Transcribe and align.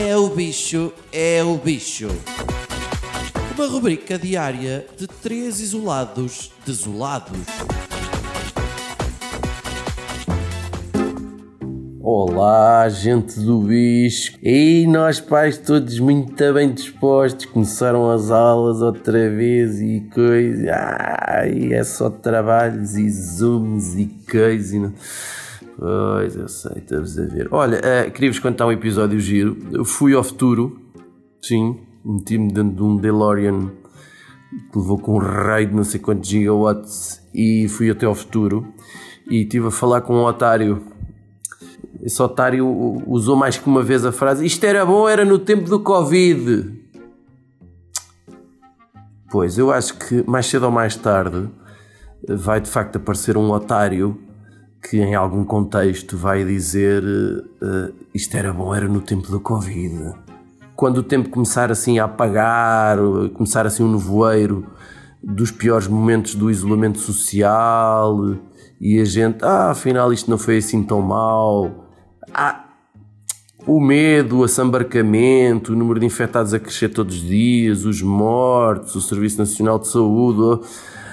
É 0.00 0.16
o 0.16 0.28
bicho, 0.28 0.92
é 1.12 1.42
o 1.42 1.56
bicho. 1.56 2.06
Uma 3.56 3.66
rubrica 3.66 4.16
diária 4.16 4.86
de 4.96 5.08
três 5.08 5.58
isolados 5.58 6.52
desolados. 6.64 7.36
Olá, 12.00 12.88
gente 12.88 13.40
do 13.40 13.62
bicho! 13.62 14.38
E 14.40 14.86
nós 14.86 15.18
pais 15.18 15.58
todos 15.58 15.98
muito 15.98 16.54
bem 16.54 16.72
dispostos, 16.72 17.46
começaram 17.46 18.08
as 18.08 18.30
aulas 18.30 18.80
outra 18.80 19.28
vez 19.28 19.80
e 19.80 20.08
coisa. 20.14 20.74
Ai, 20.74 21.72
é 21.72 21.82
só 21.82 22.08
trabalhos 22.08 22.96
e 22.96 23.10
zooms 23.10 23.96
e 23.96 24.06
coisa. 24.30 24.92
Pois, 25.78 26.34
eu 26.34 26.48
sei, 26.48 26.78
estamos 26.78 27.16
a 27.16 27.24
ver. 27.26 27.46
Olha, 27.52 27.78
uh, 27.78 28.10
queria-vos 28.10 28.40
contar 28.40 28.66
um 28.66 28.72
episódio 28.72 29.20
giro. 29.20 29.56
Eu 29.70 29.84
fui 29.84 30.12
ao 30.12 30.24
futuro, 30.24 30.76
sim, 31.40 31.78
meti-me 32.04 32.52
dentro 32.52 32.74
de 32.74 32.82
um 32.82 32.96
DeLorean 32.96 33.70
que 34.72 34.78
levou 34.78 34.98
com 34.98 35.14
um 35.14 35.18
raio 35.18 35.68
de 35.68 35.74
não 35.76 35.84
sei 35.84 36.00
quantos 36.00 36.28
gigawatts 36.28 37.22
e 37.32 37.68
fui 37.68 37.90
até 37.90 38.06
ao 38.06 38.14
futuro 38.14 38.66
e 39.30 39.42
estive 39.42 39.68
a 39.68 39.70
falar 39.70 40.00
com 40.00 40.14
um 40.14 40.24
otário 40.24 40.82
esse 42.02 42.20
otário 42.22 42.66
usou 43.06 43.36
mais 43.36 43.56
que 43.56 43.68
uma 43.68 43.82
vez 43.82 44.04
a 44.04 44.10
frase: 44.10 44.44
Isto 44.44 44.64
era 44.64 44.84
bom, 44.84 45.08
era 45.08 45.24
no 45.24 45.38
tempo 45.38 45.68
do 45.68 45.78
Covid. 45.78 46.72
Pois, 49.30 49.58
eu 49.58 49.70
acho 49.70 49.94
que 49.94 50.28
mais 50.28 50.46
cedo 50.46 50.64
ou 50.64 50.72
mais 50.72 50.96
tarde 50.96 51.48
vai 52.28 52.60
de 52.60 52.68
facto 52.68 52.96
aparecer 52.96 53.36
um 53.36 53.50
otário 53.50 54.27
que 54.82 54.98
em 54.98 55.14
algum 55.14 55.44
contexto 55.44 56.16
vai 56.16 56.44
dizer 56.44 57.02
uh, 57.04 57.94
isto 58.14 58.36
era 58.36 58.52
bom, 58.52 58.74
era 58.74 58.88
no 58.88 59.00
tempo 59.00 59.30
do 59.30 59.40
Covid. 59.40 60.14
Quando 60.76 60.98
o 60.98 61.02
tempo 61.02 61.28
começar 61.28 61.70
assim 61.72 61.98
a 61.98 62.04
apagar, 62.04 62.98
começar 63.34 63.66
assim 63.66 63.82
um 63.82 63.92
nevoeiro 63.92 64.66
dos 65.22 65.50
piores 65.50 65.88
momentos 65.88 66.34
do 66.34 66.50
isolamento 66.50 66.98
social 66.98 68.36
e 68.80 69.00
a 69.00 69.04
gente, 69.04 69.44
ah, 69.44 69.70
afinal 69.70 70.12
isto 70.12 70.30
não 70.30 70.38
foi 70.38 70.58
assim 70.58 70.82
tão 70.84 71.02
mal 71.02 71.88
há 72.32 72.64
o 73.66 73.80
medo, 73.80 74.38
o 74.38 74.44
assambarcamento, 74.44 75.72
o 75.72 75.76
número 75.76 76.00
de 76.00 76.06
infectados 76.06 76.54
a 76.54 76.58
crescer 76.58 76.88
todos 76.88 77.16
os 77.16 77.22
dias, 77.22 77.84
os 77.84 78.00
mortos, 78.00 78.94
o 78.94 79.00
Serviço 79.02 79.38
Nacional 79.38 79.78
de 79.78 79.88
Saúde. 79.88 80.66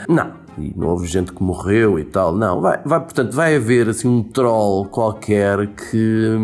Não, 0.08 0.34
e 0.58 0.74
não 0.76 0.90
houve 0.90 1.08
gente 1.08 1.32
que 1.32 1.42
morreu 1.42 2.00
e 2.00 2.04
tal. 2.04 2.36
Não, 2.36 2.62
vai, 2.62 2.82
vai 2.86 3.00
portanto, 3.00 3.34
vai 3.34 3.56
haver 3.56 3.90
assim 3.90 4.08
um 4.08 4.24
troll 4.24 4.86
qualquer 4.86 5.68
que, 5.68 6.38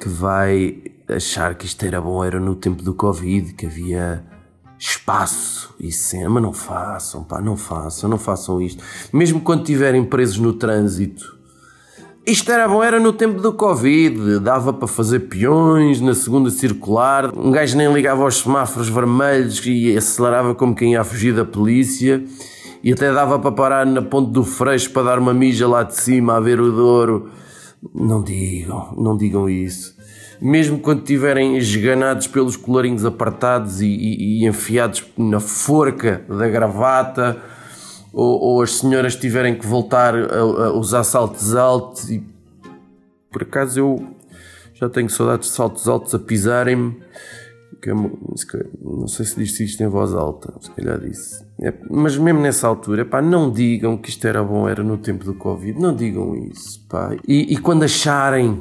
que 0.00 0.08
vai 0.08 0.82
achar 1.08 1.54
que 1.54 1.66
isto 1.66 1.84
era 1.84 2.00
bom, 2.00 2.24
era 2.24 2.38
no 2.40 2.54
tempo 2.54 2.82
do 2.82 2.94
Covid, 2.94 3.54
que 3.54 3.66
havia 3.66 4.24
espaço 4.78 5.74
e 5.80 5.90
cena, 5.90 6.30
mas 6.30 6.42
não 6.42 6.52
façam, 6.52 7.24
pá, 7.24 7.40
não 7.40 7.56
façam, 7.56 8.08
não 8.08 8.18
façam 8.18 8.60
isto. 8.60 8.82
Mesmo 9.12 9.40
quando 9.40 9.60
estiverem 9.60 10.04
presos 10.04 10.38
no 10.38 10.52
trânsito, 10.52 11.36
isto 12.24 12.52
era 12.52 12.68
bom, 12.68 12.84
era 12.84 13.00
no 13.00 13.12
tempo 13.12 13.40
do 13.40 13.54
Covid, 13.54 14.38
dava 14.40 14.72
para 14.72 14.86
fazer 14.86 15.20
peões 15.20 16.00
na 16.00 16.14
segunda 16.14 16.50
circular, 16.50 17.34
um 17.34 17.50
gajo 17.50 17.76
nem 17.76 17.90
ligava 17.92 18.22
aos 18.22 18.36
semáforos 18.36 18.88
vermelhos 18.88 19.64
e 19.64 19.96
acelerava 19.96 20.54
como 20.54 20.74
quem 20.74 20.92
ia 20.92 21.02
fugir 21.02 21.34
da 21.34 21.44
polícia, 21.44 22.22
e 22.82 22.92
até 22.92 23.12
dava 23.12 23.38
para 23.38 23.52
parar 23.52 23.86
na 23.86 24.02
ponte 24.02 24.30
do 24.30 24.44
Freixo 24.44 24.90
para 24.90 25.02
dar 25.02 25.18
uma 25.18 25.34
mija 25.34 25.66
lá 25.66 25.82
de 25.82 25.94
cima 25.94 26.36
a 26.36 26.40
ver 26.40 26.60
o 26.60 26.70
Douro. 26.70 27.30
Não 27.94 28.22
digam, 28.22 28.94
não 28.96 29.16
digam 29.16 29.48
isso. 29.48 29.96
Mesmo 30.40 30.78
quando 30.78 31.00
estiverem 31.00 31.56
esganados 31.56 32.26
pelos 32.26 32.56
colarinhos 32.56 33.04
apartados 33.04 33.80
e, 33.80 33.86
e, 33.86 34.42
e 34.42 34.46
enfiados 34.46 35.04
na 35.16 35.40
forca 35.40 36.24
da 36.28 36.48
gravata 36.48 37.36
ou, 38.12 38.40
ou 38.40 38.62
as 38.62 38.76
senhoras 38.76 39.16
tiverem 39.16 39.56
que 39.56 39.66
voltar 39.66 40.14
a, 40.14 40.38
a 40.38 40.72
usar 40.72 41.02
saltos 41.02 41.54
altos 41.54 42.08
e 42.10 42.22
por 43.30 43.42
acaso 43.42 43.80
eu 43.80 44.08
já 44.74 44.88
tenho 44.88 45.10
saudades 45.10 45.48
de 45.48 45.54
saltos 45.54 45.88
altos 45.88 46.14
a 46.14 46.18
pisarem-me 46.18 46.96
é 47.86 47.94
não 47.94 49.06
sei 49.06 49.24
se 49.24 49.36
disse 49.36 49.64
isto 49.64 49.82
em 49.82 49.88
voz 49.88 50.14
alta, 50.14 50.52
se 50.60 50.70
calhar 50.70 50.98
disse. 50.98 51.44
É, 51.62 51.72
mas 51.90 52.16
mesmo 52.16 52.40
nessa 52.40 52.66
altura, 52.66 53.04
pá, 53.04 53.22
não 53.22 53.50
digam 53.50 53.96
que 53.96 54.10
isto 54.10 54.26
era 54.26 54.42
bom, 54.42 54.68
era 54.68 54.82
no 54.82 54.96
tempo 54.96 55.24
do 55.24 55.34
Covid, 55.34 55.78
não 55.78 55.94
digam 55.94 56.34
isso, 56.36 56.84
pá. 56.88 57.16
E, 57.26 57.52
e 57.52 57.56
quando 57.56 57.84
acharem 57.84 58.58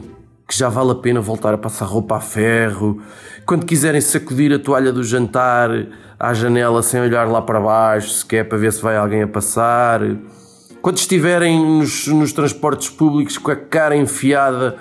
que 0.47 0.57
já 0.57 0.69
vale 0.69 0.91
a 0.91 0.95
pena 0.95 1.19
voltar 1.19 1.53
a 1.53 1.57
passar 1.57 1.85
roupa 1.85 2.17
a 2.17 2.21
ferro, 2.21 3.01
quando 3.45 3.65
quiserem 3.65 3.99
sacudir 3.99 4.53
a 4.53 4.59
toalha 4.59 4.93
do 4.93 5.03
jantar 5.03 5.69
à 6.17 6.33
janela 6.33 6.81
sem 6.81 7.01
olhar 7.01 7.27
lá 7.27 7.41
para 7.41 7.59
baixo, 7.59 8.09
se 8.09 8.25
quer 8.25 8.45
para 8.45 8.57
ver 8.57 8.71
se 8.71 8.81
vai 8.81 8.95
alguém 8.95 9.23
a 9.23 9.27
passar. 9.27 9.99
Quando 10.81 10.97
estiverem 10.97 11.59
nos, 11.59 12.07
nos 12.07 12.31
transportes 12.31 12.89
públicos 12.89 13.37
com 13.37 13.51
a 13.51 13.55
cara 13.55 13.95
enfiada 13.95 14.77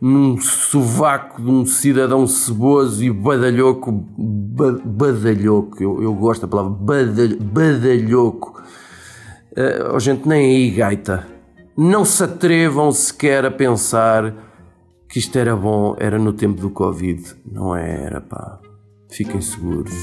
num 0.00 0.40
sovaco 0.40 1.42
de 1.42 1.50
um 1.50 1.66
cidadão 1.66 2.26
ceboso 2.26 3.02
e 3.02 3.10
badalhoco, 3.10 3.90
ba, 3.92 4.72
badalhoco, 4.84 5.82
eu, 5.82 6.02
eu 6.02 6.14
gosto 6.14 6.42
da 6.42 6.48
palavra 6.48 6.70
badal, 6.70 7.36
badalhoco. 7.40 8.62
Uh, 9.52 9.94
oh, 9.94 9.98
gente, 9.98 10.28
nem 10.28 10.56
aí 10.56 10.70
gaita. 10.70 11.26
Não 11.76 12.04
se 12.04 12.22
atrevam 12.22 12.92
sequer 12.92 13.44
a 13.44 13.50
pensar 13.50 14.34
que 15.08 15.18
isto 15.18 15.36
era 15.36 15.56
bom, 15.56 15.96
era 15.98 16.18
no 16.18 16.32
tempo 16.32 16.60
do 16.60 16.70
Covid. 16.70 17.34
Não 17.50 17.74
era, 17.74 18.20
pá. 18.20 18.60
Fiquem 19.10 19.40
seguros. 19.40 19.94